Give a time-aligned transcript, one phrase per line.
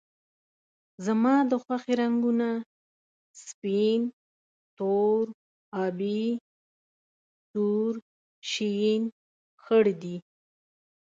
[1.05, 2.49] زما د خوښې رنګونه
[3.45, 4.01] سپین،
[4.77, 5.23] تور،
[5.85, 6.23] آبي،
[7.49, 7.91] سور،
[8.51, 9.01] شین،
[9.63, 10.15] خړ دي